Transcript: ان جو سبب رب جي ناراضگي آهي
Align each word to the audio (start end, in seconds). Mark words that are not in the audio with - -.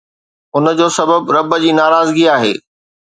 ان 0.55 0.65
جو 0.79 0.87
سبب 0.97 1.23
رب 1.35 1.51
جي 1.63 1.71
ناراضگي 1.81 2.25
آهي 2.35 2.53